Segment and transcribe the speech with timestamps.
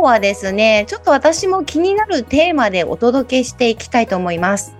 [0.00, 4.74] さあ、今日はですね、ちょっと私も気になるテーマでお届けしていきたいと思います。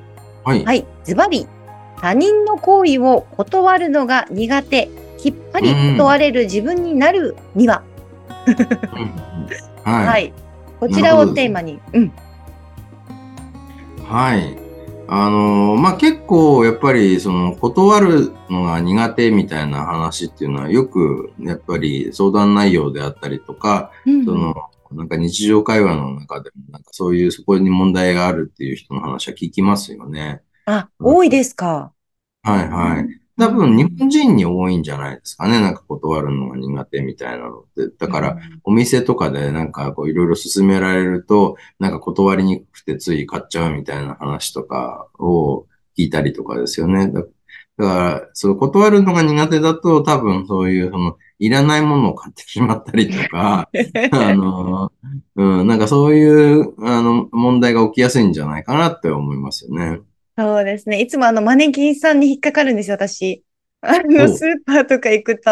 [0.45, 0.65] はい。
[0.65, 1.47] はい、ズバリ、
[2.01, 4.88] 他人の行為を断るのが苦手、
[5.19, 7.83] きっぱり断れる自分になるには、
[8.47, 9.92] うん。
[9.92, 10.33] はい、はい。
[10.80, 12.12] こちらをテーマに、うん、
[14.09, 14.56] はい。
[15.12, 24.25] あのーまあ、結構、やっぱり、その、断るのが苦手みたいな話っていうのは、よく、やっぱり相談内容であったりとか、うん。
[24.25, 24.55] その、
[24.93, 30.42] なんか日常会話の中でも、なんかそういう、そこに問題があるっていう人の話は聞きますよね。
[30.64, 31.92] あ、多いですか？
[32.42, 33.20] はいはい。
[33.39, 35.61] 多分、日本人に多いんじゃないですかね。
[35.61, 37.89] なんか断るのが苦手みたいなのって。
[37.98, 47.12] だから、お店とかでなんかこういろいろ勧められると、なんか断りにくくてつい買っちゃうみたいな話とかを聞いたりとかですよね。
[47.81, 53.70] だだから、そう断るのが苦手だと多分そういうそのいらないものを買ってしまったりとか、
[54.12, 54.92] あの、
[55.36, 60.01] うん、なんかそういうあの問題が起きやすいんじゃないかなって思いますよね。
[60.36, 61.01] そうですね。
[61.01, 63.42] いつもあのマネキンさんに引っかかるんですよ、私。
[63.83, 65.51] あおの、スーパーとか行くと、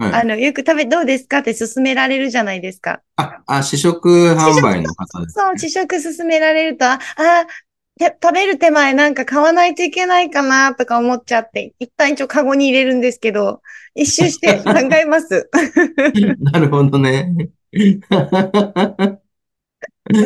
[0.00, 0.12] はい。
[0.12, 3.02] あの、よく食べ、どうですかって勧められるじゃないですか。
[3.16, 5.34] あ、あ、試食販売の方です。
[5.34, 7.67] そう、試食勧められると、あ、あて
[8.00, 13.62] 食べる手前なんか買わないといけないかなとか思っちゃって、一旦一応カゴに入れるんですけど、
[13.94, 15.50] 一周して 考えます。
[16.40, 17.34] なるほどね。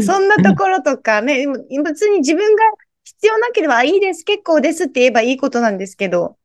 [0.04, 1.46] そんなところとかね、
[1.84, 2.62] 別に自分が
[3.04, 6.38] 必要なければいいです、結構ですって言えばいいことなんですけど、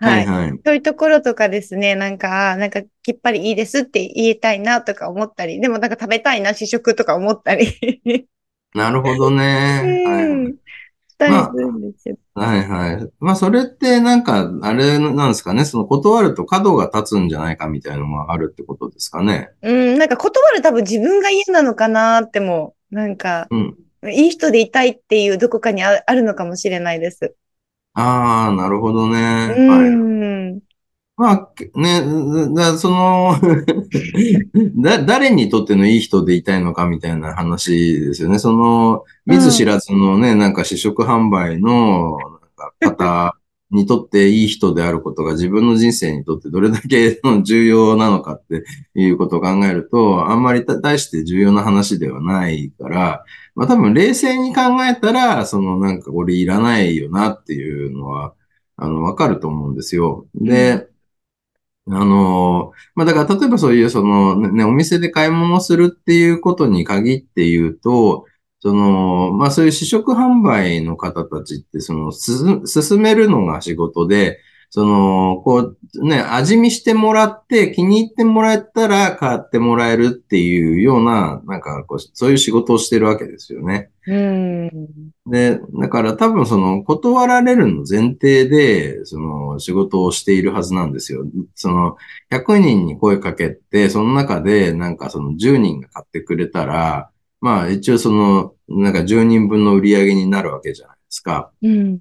[0.00, 0.60] ははいいはい。
[0.64, 7.66] そういうところとかですね、なんか、なんかきっぱりいいですって言いたいなとか思ったり、でもなんか食べたいな、試食とか思ったり、
[8.74, 9.82] なるほどね。
[10.04, 10.63] はいうんし
[11.28, 12.16] たりするんですよ。
[12.34, 13.10] はいはい。
[13.20, 15.64] まあ、それってなんか、あれなんですかね？
[15.64, 19.50] その断ると角が立つんじゃないかみたいなのがあるってことですかね？
[19.62, 23.76] うん、なんか断る多分自分が嫌なのかなっても、なんか、うん。
[24.12, 27.34] いい人でいたいっていうどこかにああるのかもしれないです。
[27.94, 29.54] ああ、なるほどね。
[29.56, 30.60] うはい。
[31.18, 31.22] ん。
[31.22, 33.36] まあ、ね、だその
[34.82, 38.38] だ、誰にとってのいい人でいたいのかみたいな話ですよね。
[38.38, 42.18] その、見ず知らずのね、なんか試食販売の
[42.80, 43.36] なんか方
[43.70, 48.64] にとっていい人であることが自分の人生にとってどれだけの重要なのかって
[48.94, 58.34] いうことを考えると、あんまり大して重要な話ではないから、まあ多分冷静に考えたら、そのなんかこれいらないよなっていうのは、
[58.76, 60.26] あの、わかると思うんですよ。
[60.34, 60.88] で、
[61.86, 68.26] あの、まあ、だから例えばそういうそのね、お店で買い物するっていうことに限って言うと、
[68.60, 74.40] その、まあ、そういう試食販売の方たちって、その、進めるのが仕事で、
[74.74, 83.90] その、こう、ね、味見してもらって気に入ってもらえたら買ってもらえるっていうような、なんかこう、そういう仕事をしてるわけですよね。
[84.08, 84.68] うん。
[85.26, 91.24] で、だから多分その断られるの前提で、その仕事をしているはずなんですよ。
[91.54, 91.96] その
[92.32, 97.10] 100人に声かけて、その中でなんかその10人が買ってくれたら、
[97.40, 101.52] まあ一応そのなんか10人分の売り上げになるわけじゃないですか。
[101.62, 102.00] うん。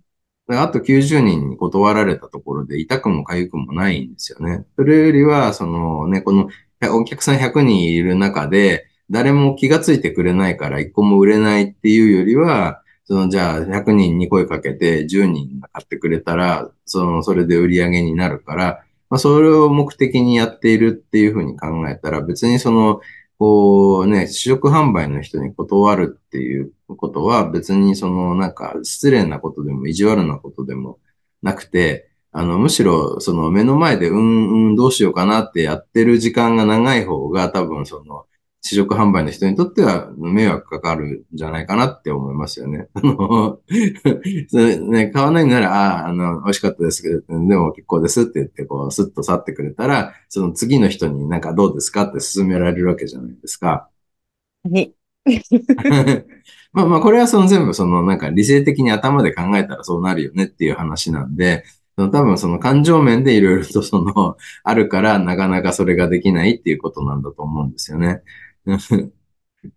[0.54, 4.66] だからあと90人に断られたところで痛くも痒くもないんですよね。
[4.76, 6.48] それよりは、そのね、この
[6.92, 23.02] お客さん100人いる中で、誰も気がついてくれないから一個も売れないっていうよりは、そのじゃあ100人に声かけて10人が買ってくれたら、その、それで売り上げになるから、まあそれを目的にやっているっていうふうに考えたら、別にその、
[23.44, 31.00] こうね、試食販売の人に断るっていうことは別にそのなんか失礼なことでも意地悪なことでも
[31.42, 38.26] なくて、あの、むしろその目の前でうんうんどうしようかなってやってる時間が長い方が多分その
[38.66, 42.88] 試食販売の人にとっては迷惑かかるんじゃないかなって思いますよね。
[42.96, 43.60] あの、
[44.48, 53.90] それね、買わないなら、ああ、あの、美味しかったですけど、でも結構ですって言って、こう、スッと去ってくれたら、その次の人になんかどうですかって勧められるわけじゃないですか。
[54.64, 54.96] に。
[56.72, 61.66] まあまあ、これはその全部そのなんか理性的に頭で考えたらそうなるよねっていう話なんで、
[61.98, 68.22] 多分その感情面でいろいろとその、あるからなかなかそれができないっていうことなんだと思うんですよね。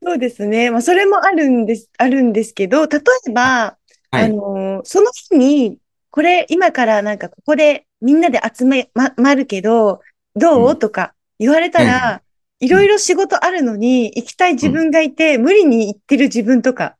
[0.02, 0.70] そうですね。
[0.70, 2.98] まあ、それもあるんです、あるんですけど、例
[3.28, 3.78] えば、
[4.10, 4.28] はあい。
[4.28, 5.78] のーその日に、
[6.10, 10.00] これ、今からなんかここでみんなで集め、ま、まるけど、
[10.34, 12.22] どう、うんとか言われたえら、
[12.60, 16.96] いろいろ仕事あるのに、行きたい自分がいて、無理に行ってる自分とか。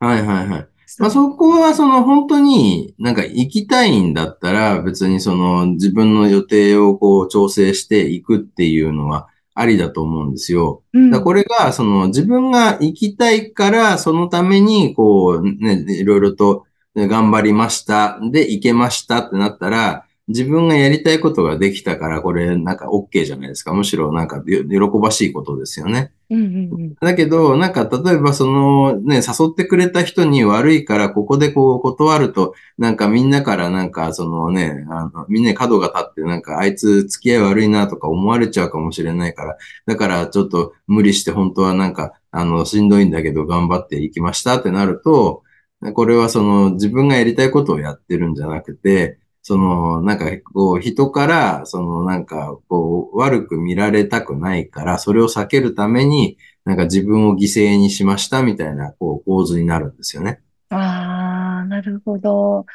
[0.00, 0.68] はいはいはい。
[0.98, 9.28] まあそこはその本当になんか行きたいんだったら別にその自分の予定をこう調整していくっていうのは
[9.60, 10.82] ありだと思うんですよ。
[10.92, 16.64] うんだこれがその自分が行きたいからそのためにこうね、いろいろと
[16.94, 18.18] ね頑張りました。
[18.30, 23.72] で行けましたってなったら自分がやりたいことができたからこれなんか OK じゃないですか。
[23.72, 26.12] むしろなんかよ喜ばしいことですよね。
[26.30, 26.94] うんうんうん。
[27.00, 45.42] だけど、なんか、例えばそのね、誘ってくれた人に悪いから、ここでこう断ると、なんかみんなからなんかそのね、あの、みんなに角が立って、なんかあいつ付き合い悪いなとか思われちゃうかもしれないから、だからちょっと無理して本当はなんか、あの、しんどいんだけど頑張っていきましたってなると、
[45.94, 49.18] これはその自分がやりたいことをやってるんじゃなくて、
[49.48, 56.36] その、なんか、こう、人から、その、なんか、こう、悪く見られたくないから、それを避けるために、
[56.66, 60.42] なんか自分を犠牲にしましたみたいな、こう、構図になるんですよね。
[60.68, 62.66] ああ、なるほど。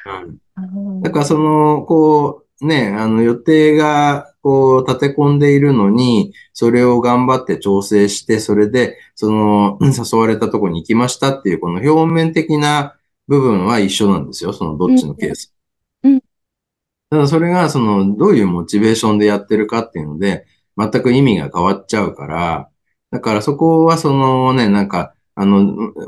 [0.57, 1.01] うん。
[1.03, 12.95] だから、その、こう、ね、あの、予定が、こう、立て込んでいるのに、それを頑張って調整して、それで、その、 誘われたところに行きましたっていう、この表面的な
[13.27, 14.53] 部分は一緒なんですよ。
[14.53, 15.53] その、どっちのケース。
[15.55, 15.62] うん
[17.13, 22.69] ただそれが、その、どういうモチベーションでやってるかっていうので、全く意味が変わっちゃうから、
[23.11, 25.61] だからそこはそのね、なんか、あの、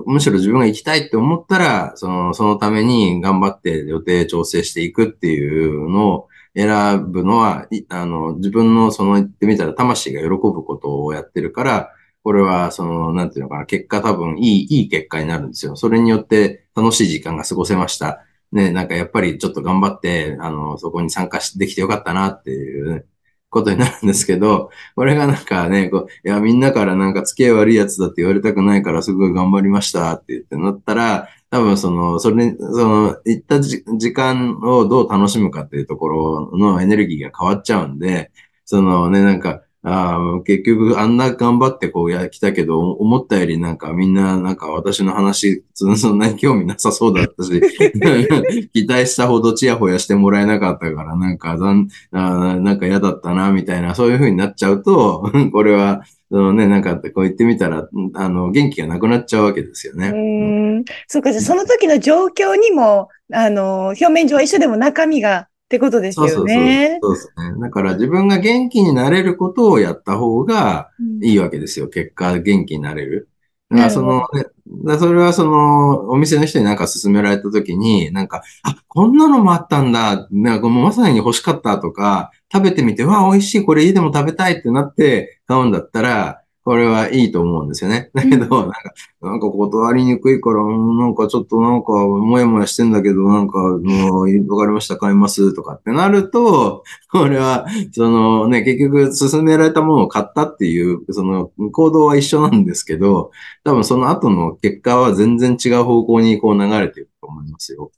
[0.07, 11.91] むしろ自分が行きたいって思ったら、その、そのために頑張って予定調整していくっていうのを選ぶのは、あの、自分のその言ってみたら魂が喜ぶことをやってるから、
[12.23, 15.75] これはその、なんていうのかな、結果多分いい、いい結果になるんですよ。
[15.75, 18.25] それによって楽しい時間が過ごせました。
[18.55, 23.05] ね、なんかやっぱりちょっと頑張って、あの、そこに参加しできてよかったなっていう
[23.49, 38.31] ことになるんですけど、これがなんかね、こう、いや、みんなからなんか付き合い悪いやつだって言われたくないからすごい頑張りましたって言ってなったら、多分その、それ、その、行った時間をどう楽しむかっていうところのエネルギーが変わっちゃうんで、
[38.63, 47.61] そのね、なんか、ああ、結局あんな頑張ってこうや、来たけど、思ったよりなんかみんななんか私の話、そそんなに興味なさそうだったし、
[48.73, 60.09] 期待したほどチヤホヤしてもらえなかったから、なんか残あーなんか嫌だったな、みたいな、そういう風になっちゃうと、 これは、そのね、なんかこう言ってみたら、あの、元気がなくなっちゃうわけですようね。
[60.09, 60.85] ーん。
[61.07, 66.57] そうか、じゃあその時の状況にも、あの、表面上は一緒でも中身がってことですよそうそうそう。
[66.63, 66.99] ね。
[67.01, 67.61] そうですね。
[67.61, 71.89] だから自分が元気になれることをやった方がうんいいわけですよ。
[71.89, 73.29] 結果、元気になれる。
[73.71, 74.21] だからその、
[74.67, 80.27] ね、それはその、お店の人になんか勧められた時に、なんか、あ、こんなのもあったんだ。
[80.31, 88.09] なんかもうまさに欲しかったとか、食べてみて、わあ、美味しい、これ家でも食べたいってなって買うんだったら、これはいいと思うんですよね。
[88.15, 103.29] だけど、なんか、なんか断りにくいから、うんなんかちょっとなんか、もやもやしてんだけど、なんか、もう、わかりました、買います、とかってなると、これは、そのね、結局、勧められたものを買ったっていう、その、行動は一緒なんですけど、
[103.63, 107.91] 多分その後の結果は全然違う方向にこう流れていくと思いますよ。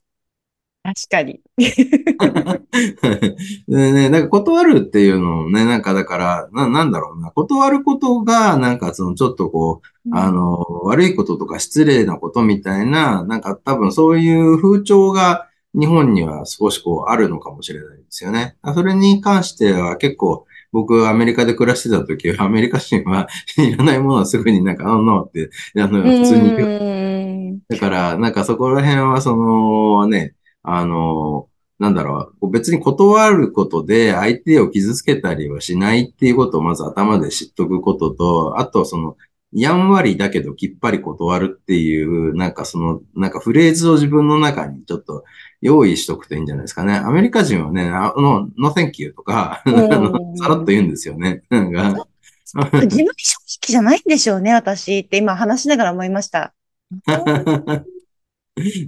[0.94, 1.40] 確かに。
[3.68, 18.56] でね、なんか断るっていうのをね、なんかだから、な、なんだろうな、断ることが、なんかそのちょっとこう、あの、悪いこととか失礼なことみたいな、なんか多分そういう風潮が日本には少しこうあるのかもしれないですよね。
[18.74, 23.28] それに関しては結構僕アメリカで暮らしてた時はアメリカ人は
[23.58, 27.60] いらないものはすぐになんか、あの、って、あの、普通に。
[27.68, 30.34] だから、なんかそこら辺はそのね、
[30.76, 31.48] あの、
[31.78, 39.16] なんだろう、別に断ることで相手を傷つけたりはしないっていうことをまず頭で知っとくことと、あとその、
[39.52, 45.24] やんわりだけどきっぱり断るっていう、なんかその、なんかフレーズを自分の中にちょっと
[45.62, 46.96] 用意しとくといいんじゃないですかね。
[46.96, 49.62] アメリカ人はね、あの、no thank you とか、
[50.36, 51.42] さらっと言うんですよね。
[51.48, 52.06] なんか、
[52.54, 56.52] 自分に正直じゃないんでしょうね、私って今話しながら思いました。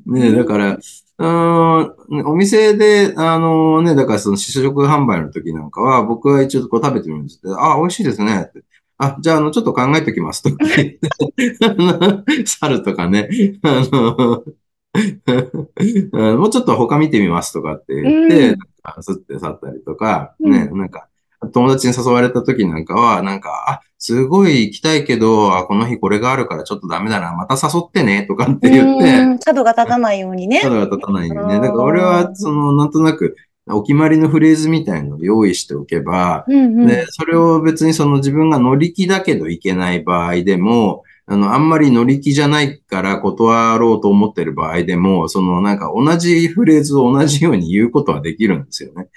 [0.06, 8.46] ねえ、だから、うーんお店で、あのね、だからその試食販売の時なんかは、僕は一応こう食べてみるんですけど、あ、美味しいですね。
[8.48, 8.64] って。
[8.98, 10.42] あ、じゃあ、あの、ちょっと考えておきます。
[10.42, 13.28] とか言って、 猿とかね、
[13.62, 14.44] あの、
[16.12, 18.58] うんもうちょっと他見てみますとかって言って、うん。
[18.84, 20.50] なんかすって去ったりとか、うん。
[20.50, 21.08] ね、なんか、
[21.52, 30.60] 友達に誘われた時なんかは、なんか、あ、すごい行きたいけど、あ、この日これがあるからちょっとダメだな、また誘ってね、とかって言って、うん角が立たないようにね。
[30.62, 31.56] 角が立たないようにね。
[31.56, 49.08] うんだから俺は、その、なんとなく、お決まりのフレーズみたいのを用意しておけば、うんうんで、それを別にその自分が乗り気だけどいけない場合でも、あの、あんまり乗り気じゃないから断ろうと思ってる場合でも、そのなんか同じフレーズを同じように言うことはできるんですよね。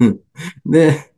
[0.00, 0.20] うん
[0.66, 1.11] で、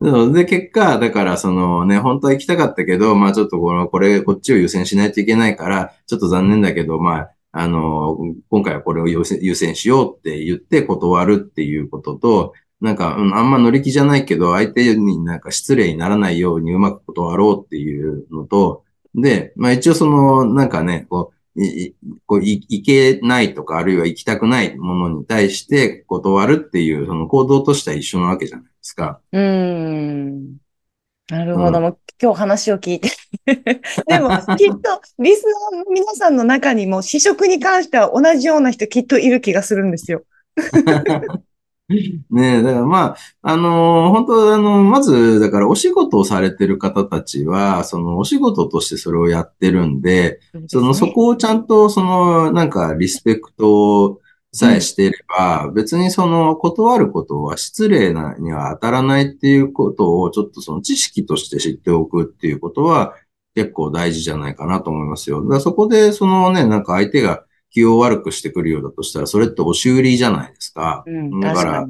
[0.00, 0.32] そう。
[0.32, 8.18] で、結果、だから、そのね、本当は行きたかったけど、まあちょっとこの、これ、こっちを優先しないといけないから、ちょっと残念だけど、まあ、あの、
[8.50, 18.84] 今回はこれを優先しようって言って断るっていうことと、なんか、うん、あんま乗り気じゃないけど、相手になんか失礼にならないようにうまく断ろうっていうのと、
[19.14, 21.94] で、まあ一応その、なんかね、こう、い
[22.26, 28.75] こうい行けないとか、あるいは行きたくないものに対して断るっていう、その行動としては一緒なわけじゃない。
[28.86, 29.20] ですか？
[29.32, 30.56] うーん。
[31.28, 31.78] なるほど。
[31.78, 33.10] うんもう今日話を聞いて。
[33.44, 40.22] でも、きっと、リスナーの皆さんの中にも、試食に関しては同じような人きっといる気がするんですよ。
[41.88, 54.20] ねえ、だからまあ、あのー本当あの、まず、だからお仕事をされてる方たちは、そのお仕事としてそれをやってるんで、その、そこをちゃんと、その、なんか、リスペクト
[54.56, 63.14] さえしていれば、別にその、断ることは失礼なには当たらないっていうことを、ちょっとその知識として知っておくっていうことは、
[63.54, 65.42] 結構大事じゃないかなと思いますよ。
[65.42, 71.04] だからそこで、そのね、なんか相手が気を悪くしてくるようだとしたら、それって押し売りじゃないですか。
[71.06, 71.86] うん、だから。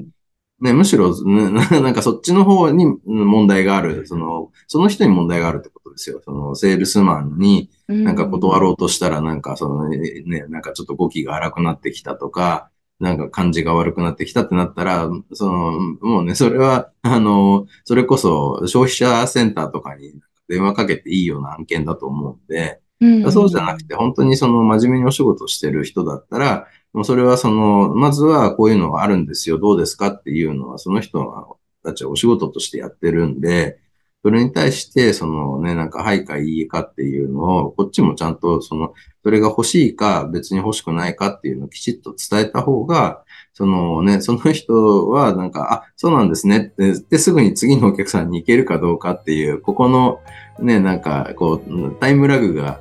[0.61, 1.51] ね、むしろ、ね
[1.83, 6.21] なんかそっちの方にうん問題がある、その、その人に問題があるってことですよ。
[6.25, 20.15] その、セールスマンになんか断ろうとしたら、なんかそのね、なんかちょっと語気が荒くなってきたとか、なんか感じが悪くなってきたってなったら、その、もうね、それは、あの、それこそ消費者センターとかに
[20.49, 23.33] 電話かけていいような案件だと思うんで、うん。
[23.33, 33.79] そうじゃなくて、本当にその真面目にお仕事してる人だったら、もうそれはその、まずはこういうのがあるんですよ、どうですかっていうのは、その人たちはお仕事としてやってるんで、
[34.27, 38.93] それに対して、そのね、なんか、はいかいいかっていうのを、こっちもちゃんと、その、
[39.23, 50.19] それが欲しいか、別に欲しくないかっていうのをきちっと伝えた方が、そのね、その人は、なんか、あ、そうなんですねって、で、すぐに次のお客さんに行けるかどうかっていう、ここの、
[50.59, 52.81] ね、なんか、こう、タイムラグが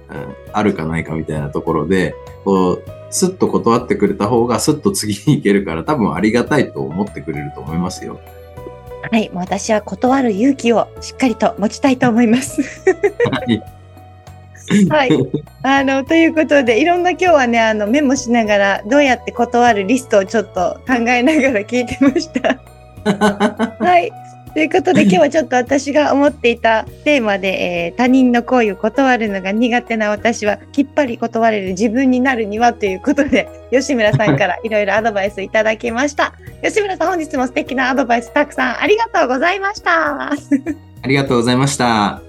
[0.51, 8.19] あるかないかみたいなところで、こう、スッと断ってくれた方が、スッと次に行けるから、多分ありがたいと思ってくれると思いますよ。
[9.11, 9.29] はい。
[9.29, 12.61] もう私は断る勇気をしっかりと持ちたいと思います。
[13.31, 13.61] はい。
[14.89, 15.11] はい。
[15.63, 22.59] あの、ということで、いろんな今日はね、あの、メモしながら、どうやって断るリストをちょっと考えながら聞いてました。
[23.79, 24.11] はい。
[24.55, 36.31] ということで、今日はちょっと私が思っていたテーマで、えー他人の行為を断るのが苦手な私は、きっぱり断れる自分になるにはということで、 吉村さんからいろいろアドバイスいただきました。
[36.63, 40.31] 吉村さん、本日も素敵なアドバイスたくさんありがとうございました。
[40.31, 40.35] あ
[41.05, 42.21] りがとうございました。